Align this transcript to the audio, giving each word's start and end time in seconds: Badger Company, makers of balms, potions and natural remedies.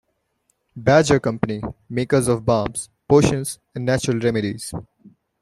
Badger 0.75 1.19
Company, 1.19 1.61
makers 1.87 2.27
of 2.27 2.43
balms, 2.43 2.89
potions 3.07 3.59
and 3.75 3.85
natural 3.85 4.17
remedies. 4.17 4.73